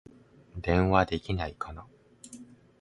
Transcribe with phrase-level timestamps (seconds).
[0.63, 1.85] 電話できないかな